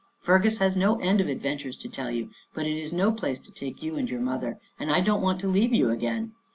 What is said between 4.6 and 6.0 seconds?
and I don't want to leave you